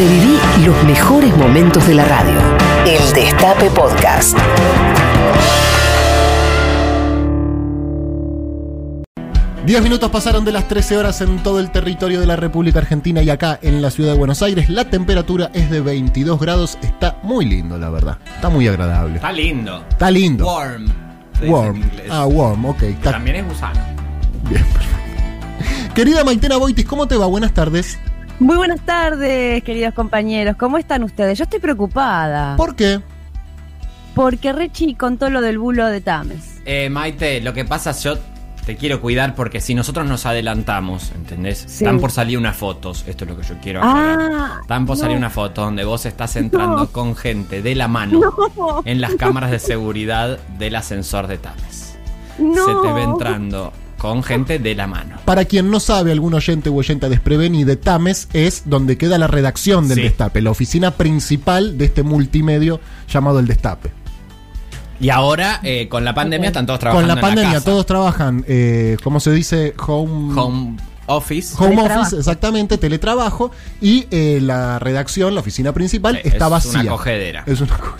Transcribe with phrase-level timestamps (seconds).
[0.00, 2.32] Reviví los mejores momentos de la radio.
[2.86, 4.34] El Destape Podcast.
[9.66, 13.20] Diez minutos pasaron de las 13 horas en todo el territorio de la República Argentina
[13.22, 16.78] y acá en la ciudad de Buenos Aires la temperatura es de 22 grados.
[16.80, 18.16] Está muy lindo, la verdad.
[18.36, 19.16] Está muy agradable.
[19.16, 19.84] Está lindo.
[19.90, 20.46] Está lindo.
[20.46, 20.86] Warm.
[21.34, 21.76] se dice Warm.
[21.76, 22.06] en inglés.
[22.08, 22.82] Ah, warm, ok.
[22.84, 23.78] Está También es gusano.
[24.48, 25.94] bien, perfecto.
[25.94, 27.26] Querida Maitena Boitis, ¿cómo te va?
[27.26, 27.98] Buenas tardes.
[28.40, 30.56] Muy buenas tardes, queridos compañeros.
[30.56, 31.36] ¿Cómo están ustedes?
[31.38, 32.56] Yo estoy preocupada.
[32.56, 33.00] ¿Por qué?
[34.14, 36.60] Porque Rechi contó lo del bulo de Tames.
[36.64, 38.14] Eh, Maite, lo que pasa es yo
[38.64, 41.58] te quiero cuidar porque si nosotros nos adelantamos, ¿entendés?
[41.58, 41.84] Sí.
[41.84, 44.30] Están por salir unas fotos, esto es lo que yo quiero aclarar.
[44.32, 45.18] Ah, Están por salir no.
[45.18, 46.86] una foto donde vos estás entrando No.
[46.88, 48.20] con gente de la mano
[48.56, 51.96] No, en las cámaras de seguridad del ascensor de Tames.
[52.38, 52.54] no.
[52.64, 55.16] Se te ve entrando con gente de la mano.
[55.26, 59.26] Para quien no sabe, algún oyente u oyente desprevenido de Tames es donde queda la
[59.26, 60.02] redacción del Sí.
[60.04, 62.80] Destape, la oficina principal de este multimedio
[63.12, 63.92] llamado El Destape.
[65.00, 67.64] Y ahora, eh, con la pandemia, están todos trabajando Con la en pandemia casa.
[67.70, 69.74] todos trabajan, eh, ¿cómo se dice?
[69.86, 71.54] Home, Home office.
[71.58, 72.00] Home Teletrabajo.
[72.02, 73.50] office, exactamente, teletrabajo.
[73.82, 76.80] Y eh, la redacción, la oficina principal, Sí, está es vacía.
[76.80, 77.42] una cogedera.
[77.46, 77.96] Es una co-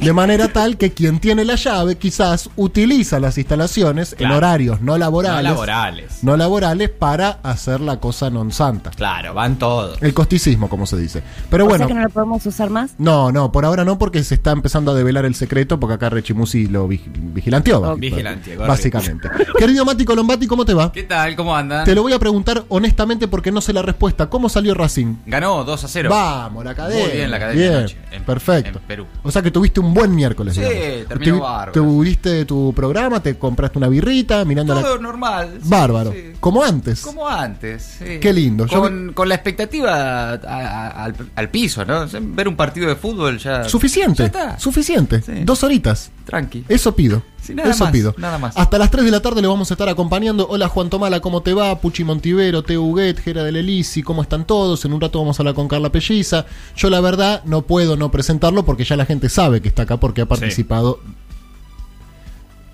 [0.00, 4.96] De manera tal que quien tiene la llave quizás utiliza las instalaciones en horarios no
[4.96, 6.18] laborales, No laborales.
[6.22, 8.90] no laborales para hacer la cosa non santa.
[8.90, 10.00] Claro, van todos.
[10.00, 11.22] El costicismo, como se dice.
[11.50, 12.92] Pero O bueno, sea que no lo podemos usar más.
[12.98, 16.08] no, no, por ahora no, porque se está empezando a develar el secreto, porque acá
[16.08, 17.02] Rechimusi lo vig-
[17.34, 17.82] vigilanteó.
[17.82, 18.64] Correcto.
[18.66, 19.28] Básicamente.
[19.58, 20.90] Querido Mati Colombati, ¿cómo te va?
[20.92, 21.36] ¿Qué tal?
[21.36, 21.84] ¿Cómo andan?
[21.84, 24.28] Te lo voy a preguntar honestamente porque no sé la respuesta.
[24.30, 25.16] ¿Cómo salió Racing?
[25.26, 26.08] Ganó 2 a 0.
[26.10, 27.04] Vamos, la academia.
[27.06, 28.78] Muy bien la academia Bien, en- perfecto.
[28.78, 29.06] en Perú.
[29.22, 30.54] O sea que tuviste un buen miércoles.
[30.54, 31.08] Sí, digamos.
[31.08, 31.72] terminó Te- bárbaro.
[31.72, 35.02] Tuviste tu programa, te compraste una birrita, mirando Todo la...
[35.02, 35.58] normal.
[35.64, 36.12] Bárbaro.
[36.12, 36.32] sí.
[36.40, 37.00] Como antes.
[37.02, 37.96] Como antes.
[37.98, 38.18] sí.
[38.20, 38.66] Qué lindo.
[38.66, 42.06] Yo Con, con la expectativa a- a- al, al piso, ¿no?
[42.20, 43.64] Ver un partido de fútbol ya.
[43.64, 44.22] Suficiente.
[44.22, 44.58] Ya está.
[44.58, 45.20] Suficiente.
[45.44, 46.10] Dos horitas.
[46.30, 46.64] Tranqui.
[46.68, 47.22] Eso pido.
[47.40, 48.14] Sí, nada Eso más, pido.
[48.18, 48.54] nada más.
[48.54, 50.46] Hasta las 3 de la tarde le vamos a estar acompañando.
[50.50, 51.80] Hola Juan Tomala, ¿cómo te va?
[51.80, 54.84] Puchi Montivero, Teo Huguet, Gera del Elisi, ¿cómo están todos?
[54.84, 56.44] En un rato vamos a hablar con Carla Pelliza.
[56.76, 59.96] Yo la verdad no puedo no presentarlo porque ya la gente sabe que está acá
[59.98, 61.00] porque ha participado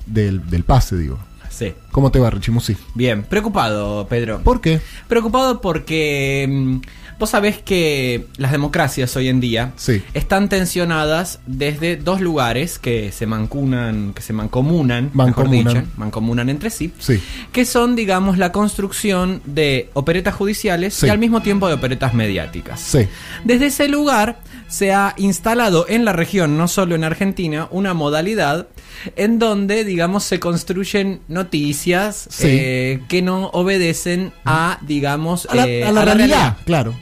[0.06, 1.18] del, del pase, digo.
[1.48, 1.72] Sí.
[1.90, 2.76] ¿Cómo te va, Richimusi?
[2.94, 4.40] Bien, preocupado, Pedro.
[4.42, 4.80] ¿Por qué?
[5.08, 6.78] Preocupado porque mm,
[7.18, 10.02] vos sabés que las democracias hoy en día Sí.
[10.14, 15.64] están tensionadas desde dos lugares que se mancunan, que se mancomunan, Mancomunan.
[15.64, 17.20] mejor dicho, mancomunan entre sí, Sí.
[17.52, 21.06] que son, digamos, la construcción de operetas judiciales Sí.
[21.06, 22.96] y al mismo tiempo de operetas mediáticas.
[23.44, 24.38] Desde ese lugar
[24.68, 28.66] se ha instalado en la región, no solo en Argentina, una modalidad
[29.14, 35.84] en donde, digamos, se construyen noticias eh, que no obedecen a, digamos, A la, eh,
[35.84, 36.94] a la realidad, claro.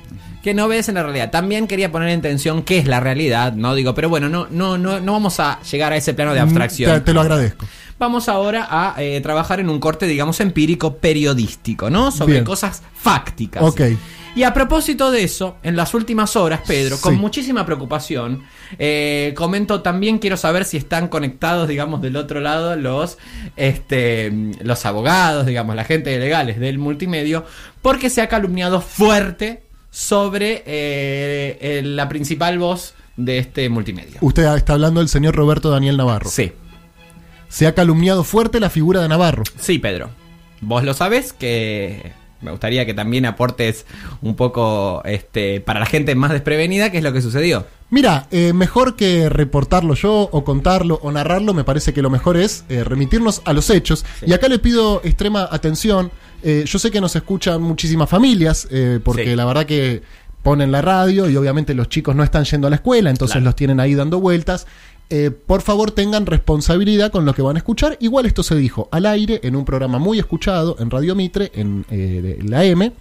[0.45, 1.31] Que no obedecen a la realidad.
[1.31, 3.75] También quería poner en tensión qué es la realidad, ¿no?
[3.75, 6.91] Digo, pero bueno, no, no, no, no vamos a llegar a ese plano de abstracción.
[6.91, 7.65] Mm, Te, te lo agradezco.
[7.99, 12.11] Vamos ahora a eh, trabajar en un corte, digamos, empírico periodístico, ¿no?
[12.11, 12.45] Sobre Bien.
[12.45, 13.63] cosas fácticas.
[13.63, 13.81] Ok.
[14.37, 18.43] Y a propósito de eso, en las últimas horas, Pedro, con muchísima preocupación,
[18.79, 23.17] eh, comento también, quiero saber si están conectados, digamos, del otro lado los,
[23.57, 24.31] este,
[24.61, 27.47] los abogados, digamos, la gente de legales del multimedio,
[27.81, 29.64] porque se ha calumniado fuerte
[29.95, 34.19] sobre eh, la principal voz de este multimedio.
[34.23, 36.29] Usted está hablando del señor Roberto Daniel Navarro.
[36.29, 36.53] Sí.
[37.49, 39.45] Se ha calumniado fuerte la figura de Navarro.
[39.57, 40.11] Sí, Pedro.
[40.61, 42.13] Vos lo sabés que
[42.45, 43.87] me gustaría que también aportes
[44.23, 47.67] un poco este para la gente más desprevenida qué es lo que sucedió.
[47.91, 52.37] Mira, eh, mejor que reportarlo yo o contarlo o narrarlo, me parece que lo mejor
[52.37, 54.05] es eh, remitirnos a los hechos.
[54.27, 56.11] Y acá le pido extrema atención.
[56.43, 58.69] Eh, yo sé que nos escuchan muchísimas familias,
[59.05, 59.37] porque Sí.
[59.37, 60.03] la verdad que
[60.43, 63.47] ponen la radio y obviamente los chicos no están yendo a la escuela, entonces Claro.
[63.47, 64.67] los tienen ahí dando vueltas.
[65.11, 67.97] Eh, por favor tengan responsabilidad con lo que van a escuchar.
[68.01, 71.85] Igual esto se dijo al aire en un programa muy escuchado en Radio Mitre, en
[71.91, 72.93] eh, de la M.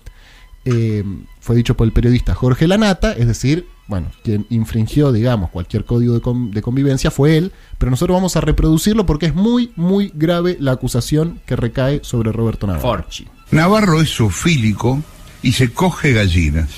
[0.66, 1.04] Eh,
[1.42, 6.14] fue dicho por el periodista Jorge Lanata, es decir, bueno, quien infringió, digamos, cualquier código
[6.14, 10.12] de, con- de convivencia fue él, pero nosotros vamos a reproducirlo porque es muy, muy
[10.16, 12.82] grave la acusación que recae sobre Roberto Navarro.
[13.04, 13.28] Forchi.
[13.52, 15.02] Navarro es zoofílico
[15.42, 16.70] y se coge gallinas.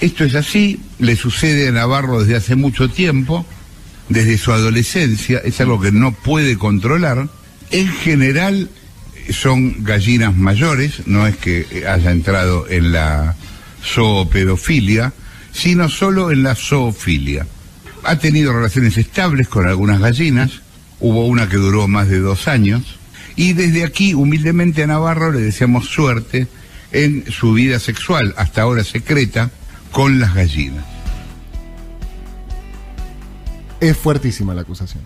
[0.00, 3.44] Esto es así, le sucede a Navarro desde hace mucho tiempo,
[4.08, 7.28] desde su adolescencia, es algo que no puede controlar.
[7.70, 8.70] En general
[9.30, 13.34] son gallinas mayores, no es que haya entrado en la
[13.84, 15.12] zoopedofilia,
[15.52, 17.46] sino solo en la zoofilia.
[18.04, 20.60] Ha tenido relaciones estables con algunas gallinas,
[21.00, 22.98] hubo una que duró más de dos años,
[23.34, 26.46] y desde aquí, humildemente a Navarro le deseamos suerte
[26.92, 29.50] en su vida sexual, hasta ahora secreta,
[29.90, 30.95] con las gallinas.
[33.80, 35.02] Es fuertísima la acusación.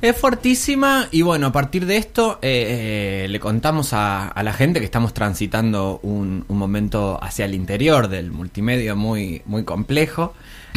[0.00, 4.52] Es fuertísima y bueno, a partir de esto eh, eh, le contamos a, a la
[4.52, 10.34] gente que estamos transitando un, un momento hacia el interior del multimedia muy, muy complejo.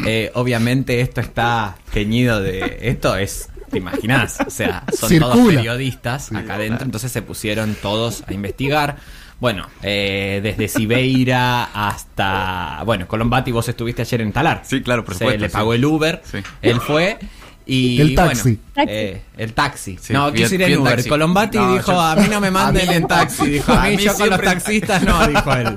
[0.08, 2.80] Eh, obviamente esto está teñido de...
[2.82, 3.50] Esto es...
[3.70, 4.40] ¿Te imaginas?
[4.46, 8.98] O sea, son todos periodistas acá adentro, entonces se pusieron todos a investigar.
[9.42, 12.84] Bueno, eh, desde Sibeira hasta...
[12.86, 14.62] Bueno, Colombati, vos estuviste ayer en Talar.
[14.64, 15.54] Sí, claro, por Se supuesto, le sí.
[15.54, 16.38] pagó el Uber, Sí.
[16.62, 17.18] él fue
[17.66, 18.00] y...
[18.02, 18.60] El taxi.
[18.76, 19.98] bueno, eh, el taxi.
[20.00, 20.94] Sí, no, quiso en- ir en Uber.
[20.94, 21.10] taxi.
[21.10, 23.50] Colombati No, dijo, yo- a mí no me manden en taxi.
[23.50, 25.76] Dijo, a A mí mí yo con los taxistas no, dijo él.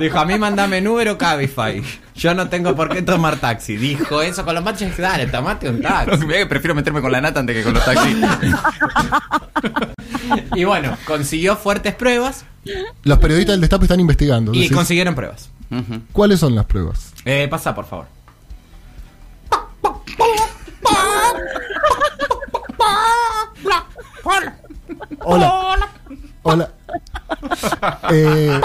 [0.00, 1.82] Dijo, a mí mandame en Uber o Cabify.
[2.16, 3.76] Yo no tengo por qué tomar taxi.
[3.76, 4.80] Dijo eso Colombati.
[4.80, 6.26] Yo dije, dale, tomate un taxi.
[6.26, 8.16] Que prefiero meterme con la nata antes que con los taxis.
[10.54, 12.44] Y bueno, consiguió fuertes pruebas
[13.04, 14.52] Los periodistas del Destape están investigando.
[14.54, 14.76] y decís.
[14.76, 15.50] consiguieron pruebas.
[16.12, 17.12] ¿Cuáles son las pruebas?
[17.24, 18.06] Eh, pasa, por favor.
[25.20, 25.88] Hola.
[26.42, 26.70] Hola.
[28.12, 28.60] Eh,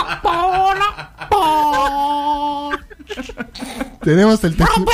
[4.04, 4.92] tenemos el testimonio.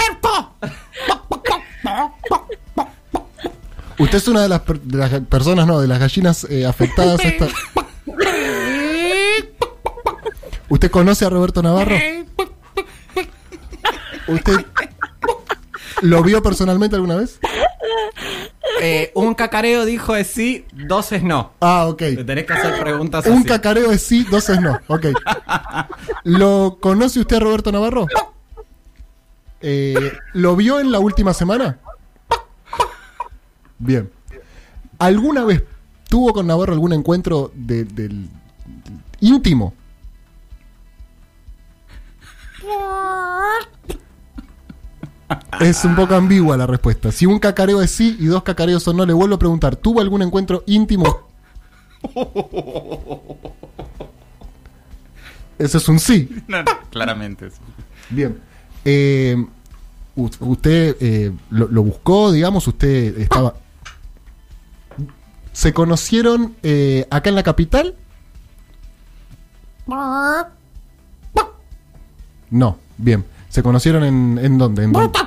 [4.00, 7.19] Usted es una de las, per- de las personas, no, de las gallinas eh, afectadas.
[7.19, 7.48] a esta-
[10.69, 11.95] ¿Usted conoce a Roberto Navarro?
[14.27, 14.65] ¿Usted
[16.01, 17.39] lo vio personalmente alguna vez?
[18.81, 21.53] Eh, un cacareo dijo es sí, dos es no.
[21.62, 21.98] Ah, ok.
[21.98, 23.45] Te tenés que hacer preguntas Un así.
[23.48, 24.80] cacareo es sí, dos es no.
[24.88, 25.07] Ok.
[26.24, 28.06] ¿Lo conoce usted a Roberto Navarro?
[29.62, 31.80] Eh, ¿Lo vio en la última semana?
[33.80, 34.09] Bien.
[35.00, 35.63] ¿Alguna vez
[36.09, 38.30] tuvo con Navarro algún encuentro de- del
[39.19, 39.74] íntimo?
[45.60, 47.12] Es un poco ambigua la respuesta.
[47.12, 50.00] Si un cacareo es sí y dos cacareos son no, le vuelvo a preguntar, ¿tuvo
[50.01, 51.27] algún encuentro íntimo?
[55.57, 56.30] Eso es un sí.
[56.48, 56.60] No,
[56.92, 57.50] claramente.
[57.50, 57.57] sí.
[58.10, 58.39] Bien.
[58.85, 59.35] Eh,
[60.15, 63.56] usted eh, lo, lo buscó, digamos, usted estaba...
[65.53, 67.95] ¿Se conocieron eh, acá en la capital?
[72.50, 73.25] No, bien.
[73.50, 74.83] ¿Se conocieron en, en dónde?
[74.83, 75.18] ¿En dónde?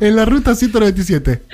[0.00, 1.42] en la ruta 197.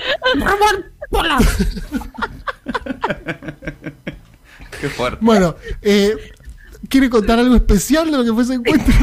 [4.80, 5.24] Qué fuerte.
[5.24, 6.16] Bueno, eh,
[6.88, 8.92] ¿quiere contar algo especial de lo que fue ese encuentro?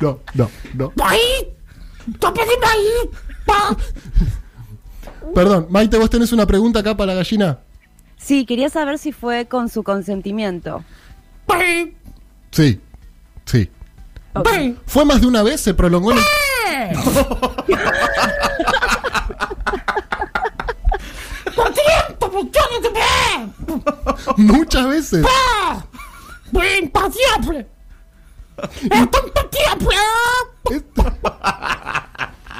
[0.00, 0.92] No, no, no.
[5.34, 7.58] Perdón, Maite, vos tenés una pregunta acá para la gallina.
[8.18, 10.84] Sí, quería saber si fue con su consentimiento.
[12.50, 12.80] Sí,
[13.46, 13.70] sí.
[14.34, 14.48] Ok.
[14.86, 15.60] ¿Fue más de una vez?
[15.60, 16.12] ¿Se prolongó?
[16.12, 16.18] el-
[24.36, 25.24] Muchas veces.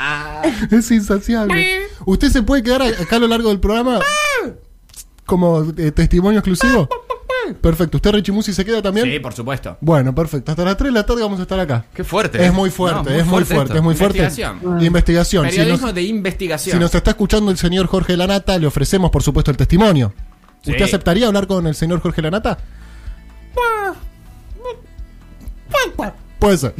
[0.70, 1.86] Es insaciable.
[2.06, 4.00] ¿Usted se puede quedar acá a lo largo del programa
[5.26, 6.88] como eh, testimonio exclusivo?
[7.60, 7.96] Perfecto.
[7.98, 9.06] ¿Usted, Richimusi, se queda también?
[9.10, 9.76] Sí, por supuesto.
[9.80, 10.52] Bueno, perfecto.
[10.52, 11.84] Hasta las 3 de la tarde vamos a estar acá.
[11.94, 12.44] Qué fuerte.
[12.44, 14.18] Es muy fuerte, No, es muy fuerte, es muy fuerte.
[14.18, 14.82] Investigación.
[14.84, 15.50] Investigación.
[15.50, 16.76] Si Periodismo nos, de investigación.
[16.76, 20.12] si nos está escuchando el señor Jorge Lanata, le ofrecemos, por supuesto, el testimonio.
[20.60, 20.82] ¿Usted Sí.
[20.84, 22.58] aceptaría hablar con el señor Jorge Lanata?
[26.38, 26.74] Puede ser.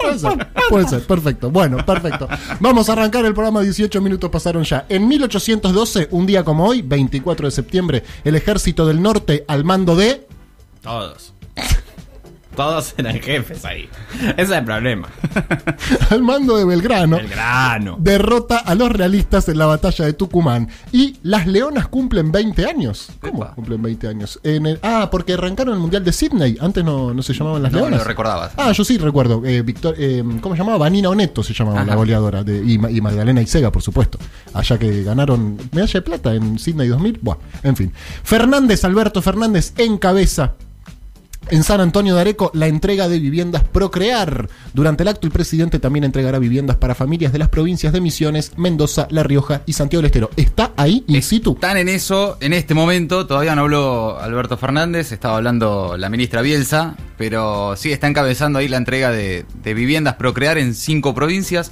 [0.00, 1.50] Puede ser, puede ser, perfecto.
[1.50, 2.28] Bueno, perfecto.
[2.60, 4.86] Vamos a arrancar el programa, 18 minutos pasaron ya.
[4.88, 9.96] En 1812, un día como hoy, 24 de septiembre, el ejército del norte al mando
[9.96, 10.26] de...
[10.82, 11.34] Todos.
[12.56, 13.88] Todos eran jefes ahí.
[14.36, 15.08] Ese es el problema.
[16.10, 17.16] al mando de Belgrano.
[17.18, 17.96] El grano.
[18.00, 20.68] derrota a los realistas en la batalla de Tucumán.
[20.92, 23.08] Y las Leonas cumplen 20 años.
[23.20, 23.54] ¿Cómo Epa.
[23.54, 24.40] cumplen 20 años?
[24.42, 26.58] En el- ah, porque arrancaron el Mundial de Sydney.
[26.60, 28.00] Antes no, no se llamaban las No, Leonas.
[28.00, 28.52] lo recordabas.
[28.56, 29.42] Ah, yo sí recuerdo.
[29.44, 30.78] Eh, Victor- eh, ¿Cómo se llamaba?
[30.78, 31.86] Vanina Oneto se llamaba Ajá.
[31.90, 32.42] la goleadora.
[32.44, 34.18] De, y, y Magdalena Isega, por supuesto.
[34.52, 37.18] Allá que ganaron medalla de plata en Sydney 2000.
[37.22, 37.92] Bueno, en fin.
[38.24, 40.54] Fernández, Alberto Fernández, encabeza
[41.50, 44.48] en San Antonio de Areco, la entrega de viviendas Procrear.
[44.72, 48.52] Durante el acto, el presidente también entregará viviendas para familias de las provincias de Misiones,
[48.56, 50.30] Mendoza, La Rioja y Santiago del Estero.
[50.36, 51.52] ¿Está ahí in situ?
[51.54, 53.26] Están en eso en este momento.
[53.26, 58.68] Todavía no habló Alberto Fernández, estaba hablando la ministra Bielsa, pero sí está encabezando ahí
[58.68, 61.70] la entrega de, de viviendas Procrear en cinco provincias.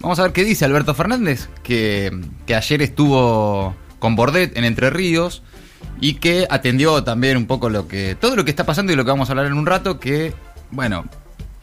[0.00, 2.12] Vamos a ver qué dice Alberto Fernández, que,
[2.46, 5.42] que ayer estuvo con Bordet en Entre Ríos
[6.04, 9.06] y que atendió también un poco lo que todo lo que está pasando y lo
[9.06, 10.34] que vamos a hablar en un rato que
[10.70, 11.06] bueno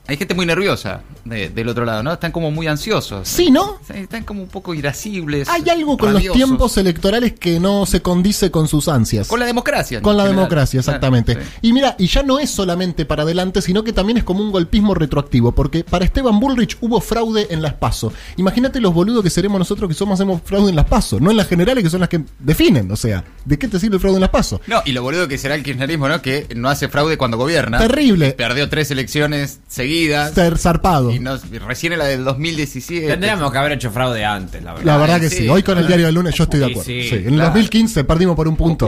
[0.08, 2.12] hay gente muy nerviosa de- del otro lado, ¿no?
[2.14, 3.28] Están como muy ansiosos.
[3.28, 3.78] Sí, ¿no?
[3.94, 5.48] Están como un poco irascibles.
[5.48, 6.38] Hay algo con rabiosos.
[6.40, 9.28] los tiempos electorales que no se condice con sus ansias.
[9.28, 10.02] Con la democracia.
[10.02, 10.38] Con la general.
[10.40, 11.36] democracia, exactamente.
[11.36, 11.40] Sí.
[11.62, 14.52] Y mira, y ya no es solamente para adelante, sino que también es como un
[14.52, 18.12] golpismo retroactivo, porque para Esteban Bullrich hubo fraude en las PASO.
[18.38, 21.38] Imagínate los boludos que seremos nosotros que somos hacemos fraude en las PASO, no en
[21.38, 24.18] las generales que son las que definen, o sea, ¿de qué te sirve el fraude
[24.18, 24.60] en las PASO?
[24.68, 26.22] No, y lo boludo que será el kirchnerismo, ¿no?
[26.22, 27.78] Que no hace fraude cuando gobierna.
[27.78, 28.32] Terrible.
[28.34, 30.01] Perdió tres elecciones seguidas.
[30.34, 31.12] Ser zarpado.
[31.12, 31.20] Y,
[31.60, 33.08] recién en la del 2017.
[33.08, 34.86] Tendríamos que haber hecho fraude antes, la verdad.
[34.86, 35.50] La verdad que sí, sí.
[35.50, 36.84] Hoy con el diario del lunes yo estoy de acuerdo.
[36.84, 37.50] sí, Sí, En el claro.
[37.50, 38.88] 2015 perdimos por un punto.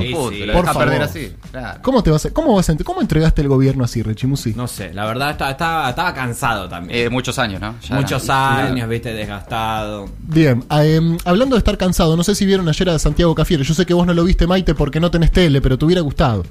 [0.53, 0.86] Por favor.
[0.86, 1.34] perder así.
[1.51, 1.79] Claro.
[1.82, 4.53] ¿Cómo te vas a, cómo vas a cómo entregaste el gobierno así, Rechimusi?
[4.55, 7.00] No sé, la verdad estaba, estaba, estaba cansado también.
[7.08, 7.75] Eh, muchos años, ¿no?
[7.82, 10.10] Ya Muchos era- años, viste, desgastado.
[10.20, 13.63] Bien, eh, hablando de estar cansado, no sé si vieron ayer a Santiago Cafiero.
[13.63, 16.01] Yo sé que vos no lo viste, Maite, porque no tenés tele, pero te hubiera
[16.01, 16.43] gustado.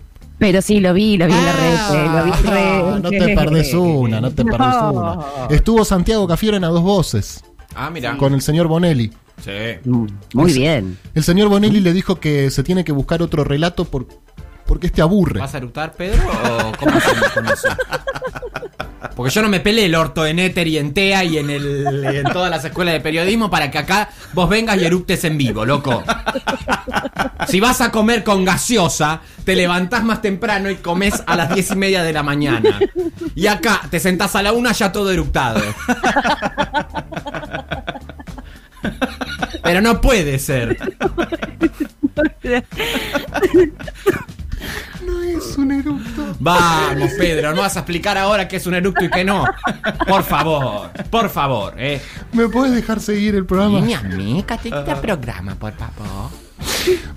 [0.42, 1.76] Pero sí, lo vi, lo vi en la red.
[1.78, 3.00] Ah, lo vi en red.
[3.00, 4.90] no te perdés una, no te perdés No.
[4.92, 5.18] una.
[5.50, 7.44] Estuvo Santiago Cafiero en a dos voces
[7.76, 8.16] Ah, mira.
[8.16, 9.12] con el señor Bonelli.
[9.40, 9.50] Sí.
[9.84, 10.98] Mm, Muy bien.
[11.14, 14.08] El señor Bonelli le dijo que se tiene que buscar otro relato por,
[14.66, 15.38] porque este aburre.
[15.38, 16.20] ¿Vas a eructar, Pedro?
[16.28, 16.98] ¿O cómo
[17.52, 17.68] eso?
[19.14, 22.04] Porque yo no me peleé el orto en Éter y en TEA y en, el,
[22.04, 25.64] en todas las escuelas de periodismo para que acá vos vengas y eructes en vivo,
[25.64, 26.02] loco.
[27.48, 31.70] Si vas a comer con gaseosa, te levantás más temprano y comes a las diez
[31.70, 32.78] y media de la mañana.
[33.34, 35.60] Y acá te sentás a la una ya todo eructado.
[39.62, 40.78] Pero no puede ser.
[45.98, 46.36] Eructo.
[46.40, 49.44] Vamos, Pedro, no vas a explicar ahora qué es un eructo y qué no.
[50.06, 52.00] Por favor, por favor, eh.
[52.32, 53.80] ¿Me puedes dejar seguir el programa?
[53.80, 56.30] Niña amiga, te quita programa, por favor.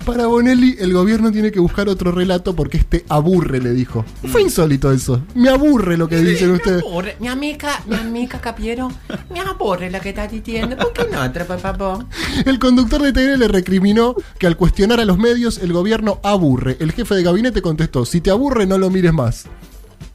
[0.04, 4.04] Para Bonelli, el gobierno tiene que buscar otro relato porque este aburre, le dijo.
[4.30, 5.22] Fue insólito eso.
[5.34, 6.82] Me aburre lo que dicen ustedes.
[6.82, 7.16] Aburre.
[7.18, 8.90] Mi amiga, mi amiga Capiero,
[9.30, 10.76] me aburre lo que estás diciendo.
[10.76, 12.06] ¿Por qué no otro, favor?
[12.44, 16.76] El conductor de TN le recriminó que al cuestionar a los medios, el gobierno aburre.
[16.80, 19.46] El jefe de gabinete contestó: Si te aburre, no lo mires más.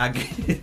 [0.02, 0.28] ¿A qué?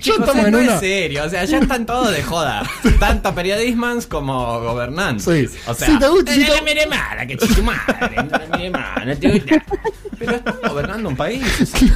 [0.00, 2.62] Chicos, no es serio, o sea, ya están todos de joda.
[2.98, 5.24] Tanto periodismans como gobernantes.
[5.24, 5.58] Sí.
[5.66, 8.70] O sea, Si te gusta- "Eh, si no te- mire mala, que madre, no mire
[8.70, 9.62] mala, no te gusta.
[10.18, 11.42] Pero están gobernando un país.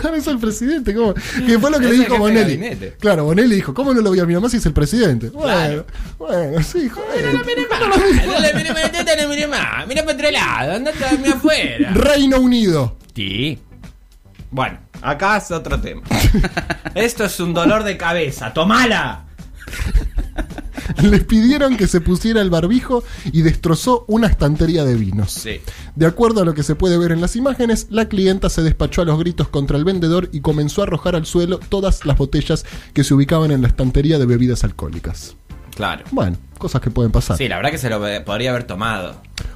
[0.01, 0.95] Claro, es el presidente.
[0.95, 1.15] ¿cómo?
[1.15, 2.59] Que fue lo que Es le dijo Bonelli.
[3.01, 5.31] Claro, Bonelli dijo: ¿Cómo no lo voy a mirar más si es el presidente?
[5.31, 5.87] Bueno, Claro.
[6.19, 7.33] bueno, sí, joder.
[7.33, 8.13] No le mire mala, no le
[8.55, 9.85] mire mala, no le mire mala.
[9.89, 11.91] Mira para otro lado, andate a dormir afuera.
[11.95, 12.97] Reino Unido.
[13.15, 13.59] Sí.
[14.51, 16.03] Bueno, acá es otro tema.
[16.95, 18.53] Esto es un dolor de cabeza.
[18.53, 19.25] ¡Tomala!
[21.03, 25.33] Les pidieron que se pusiera el barbijo y destrozó una estantería de vinos.
[25.33, 25.61] Sí.
[25.95, 29.03] De acuerdo a lo que se puede ver en las imágenes, la clienta se despachó
[29.03, 32.65] a los gritos contra el vendedor y comenzó a arrojar al suelo todas las botellas
[32.95, 35.37] que se ubicaban en la estantería de bebidas alcohólicas.
[35.79, 36.05] Claro.
[36.11, 37.37] Bueno, cosas que pueden pasar.
[37.39, 39.15] Sí, la verdad que se lo podría haber tomado.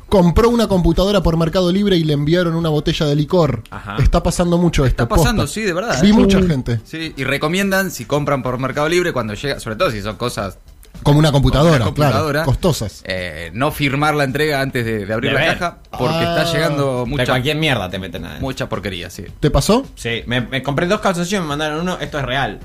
[0.09, 3.64] Compró una computadora por Mercado Libre y le enviaron una botella de licor.
[3.71, 3.97] Ajá.
[4.00, 5.02] Está pasando mucho esto.
[5.02, 5.55] Está pasando, posta.
[5.55, 6.00] sí, de verdad.
[6.00, 6.12] Vi ¿eh?
[6.12, 6.81] mucha gente.
[6.85, 10.59] Sí, y recomiendan si compran por Mercado Libre cuando llega, sobre todo si son cosas
[11.02, 12.33] Como una computadora, Como una computadora.
[12.45, 12.47] claro.
[12.47, 13.02] Costosas.
[13.05, 15.59] eh, no firmar la entrega antes de, de abrir De la ver.
[15.59, 16.37] caja porque Ah.
[16.38, 18.47] está llegando De mucha cualquier mierda te meten adentro.
[18.47, 19.25] mucha porquería, sí.
[19.41, 19.85] ¿Te pasó?
[19.97, 22.61] Sí, me, me compré dos calzoncillos, me mandaron uno, esto es real.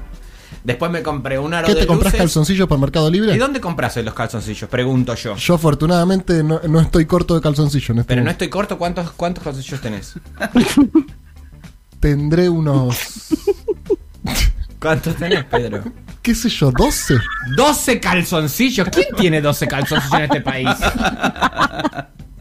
[0.68, 2.26] Después me compré un aro ¿Qué de te compras luces.
[2.26, 3.34] calzoncillos por Mercado Libre?
[3.34, 4.70] ¿Y dónde compras los calzoncillos?
[4.70, 5.38] Pregunto yo.
[5.38, 7.92] Yo afortunadamente no, no estoy corto de calzoncillos.
[7.92, 8.32] en este Pero no momento.
[8.44, 10.16] estoy corto, ¿cuántos, cuántos calzoncillos tenés?
[12.02, 12.98] Tendré unos,
[14.82, 15.86] ¿Cuántos tenés, Pedro?
[16.22, 17.18] qué sé yo, 12.
[17.56, 18.90] 12 calzoncillos.
[18.90, 20.68] ¿Quién tiene 12 calzoncillos en este país?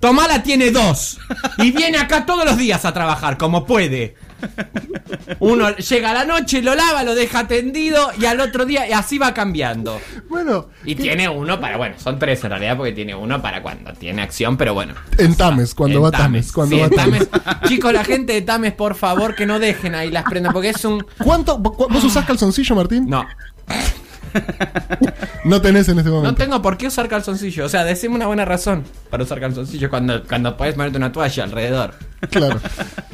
[0.00, 1.20] Tomala tiene dos.
[1.58, 4.16] Y viene acá todos los días a trabajar, como puede.
[5.40, 8.92] Uno llega a la noche, lo lava, lo deja tendido y al otro día y
[8.92, 10.00] así va cambiando.
[10.28, 13.62] Bueno, Y ¿qué- tiene uno para, bueno, son tres en realidad porque tiene uno para
[13.62, 14.94] cuando tiene acción, pero bueno.
[15.18, 16.52] en Tames, cuando En va Tames.
[16.52, 17.30] Cuando Sí, va en Tames.
[17.30, 17.60] Tames.
[17.68, 20.84] Chicos, la gente de Tames, por favor, que no dejen ahí las prendas porque es
[20.84, 21.04] un...
[21.22, 21.58] ¿Cuánto?
[21.58, 23.06] ¿Vos vos usás calzoncillo, Martín?
[23.08, 23.24] No,
[25.44, 26.34] No tenés en este no momento.
[26.42, 27.64] tengo por qué usar calzoncillo.
[27.64, 31.44] O sea, decime una buena razón para usar calzoncillo cuando, cuando podés ponerte una toalla
[31.44, 31.94] alrededor.
[32.30, 32.60] Claro.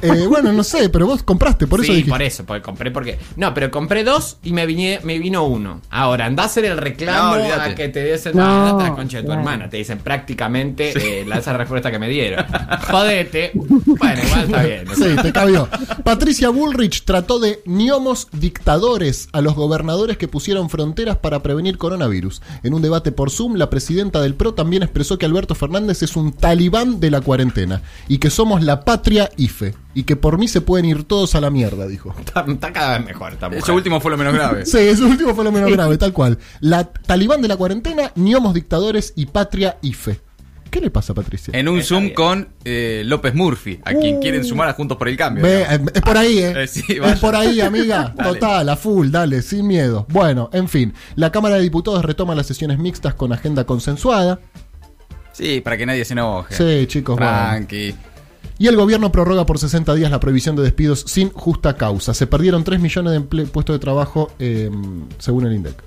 [0.00, 3.18] Eh, bueno, no sé, pero vos compraste, por eso sí, por eso, porque compré porque.
[3.36, 5.80] No, pero compré dos y me, vine, me vino uno.
[5.90, 8.36] Ahora, andá a hacer el reclamo No, a que te des el.
[8.36, 9.40] No, No, andate a la concha de tu claro.
[9.40, 9.68] hermana.
[9.70, 12.44] Te dicen prácticamente eh, la, esa respuesta que me dieron.
[12.90, 13.52] Jodete.
[13.54, 14.84] Bueno, igual está bien.
[14.84, 14.94] no.
[14.94, 15.68] Sí, te cabió.
[16.04, 22.42] Patricia Bullrich trató de niomos dictadores a los gobernadores que pusieron fronteras para prevenir coronavirus.
[22.62, 26.16] En un debate por Zoom, la presidenta del PRO también expresó que Alberto Fernández es
[26.16, 30.48] un talibán de la cuarentena y que somos la patria IFE y que por mí
[30.48, 32.14] se pueden ir todos a la mierda, dijo.
[32.18, 33.62] Está, está cada vez mejor esta mujer.
[33.62, 34.66] Eso último fue lo menos grave.
[34.66, 36.38] Sí, eso último fue lo menos grave, tal cual.
[36.60, 40.20] La talibán de la cuarentena, niomos dictadores y patria IFE.
[40.70, 41.52] ¿Qué le pasa, Patricia?
[41.58, 42.14] En un Está Zoom bien.
[42.14, 45.42] con eh, López Murphy, a quien quieren sumar a Juntos por el Cambio.
[45.44, 46.62] Ve, es por ahí, ¿eh?
[46.62, 48.14] Eh, sí, es por ahí, amiga.
[48.14, 50.06] Total, a full, dale, sin miedo.
[50.08, 50.94] Bueno, en fin.
[51.14, 54.40] La Cámara de Diputados retoma las sesiones mixtas con agenda consensuada.
[55.32, 56.54] Sí, para que nadie se enoje.
[56.54, 57.66] Sí, chicos, bueno.
[58.62, 62.14] Y el gobierno prorroga por 60 días la prohibición de despidos sin justa causa.
[62.14, 64.70] Se perdieron 3 millones de puestos de trabajo eh,
[65.18, 65.82] según el INDEC.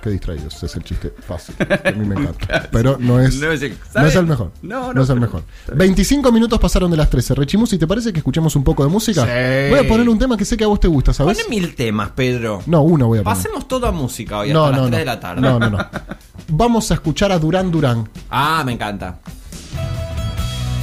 [0.00, 1.56] Qué distraídos, es el chiste fácil.
[1.56, 2.68] que A mí me encanta.
[2.72, 3.76] Pero no es, No es el- no
[4.06, 4.14] es ¿sabe?
[4.20, 4.52] el mejor.
[4.62, 5.42] No, no, es el mejor.
[5.74, 7.34] 25 minutos pasaron de las 13.
[7.34, 9.22] Rechimusi, ¿te parece que escuchemos un poco de música?
[9.24, 9.70] Sí.
[9.70, 11.36] Voy a poner un tema que sé que a vos te gusta, ¿sabes?
[11.42, 12.62] Pone mil temas, Pedro.
[12.66, 13.36] No, uno voy a poner.
[13.36, 14.96] Pasemos toda música hoy hasta las 3 no.
[14.96, 15.40] de la tarde.
[15.40, 15.78] No, no, no.
[16.48, 18.08] Vamos a escuchar a Durán Durán.
[18.30, 19.18] Ah, me encanta.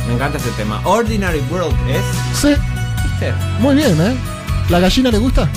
[0.10, 0.82] Me encanta ese tema.
[0.86, 2.02] Ordinary World es.
[2.36, 2.56] Sí,
[3.04, 3.32] ¿Viste?
[3.60, 4.18] muy bien, ¿eh?
[4.70, 5.48] ¿La gallina le gusta?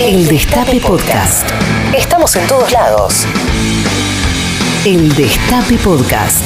[0.00, 1.46] El Destape Podcast.
[1.94, 3.26] Estamos en todos lados.
[4.86, 6.42] El Destape Podcast.